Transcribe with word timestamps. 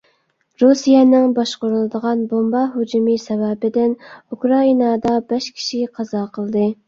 رۇسىيەنىڭ 0.61 1.33
باشقۇرۇلىدىغان 1.39 2.23
بومبا 2.31 2.63
ھۇجۇمى 2.77 3.17
سەۋەبىدىن 3.25 3.93
ئۇكرائىنادا 4.07 5.13
بەش 5.33 5.51
كىشى 5.59 5.83
قازا 5.99 6.25
قىلدى. 6.39 6.65